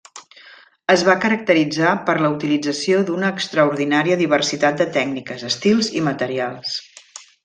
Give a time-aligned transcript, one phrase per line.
[0.93, 6.75] Es va caracteritzar per la utilització d'una extraordinària diversitat de tècniques, estils i materials.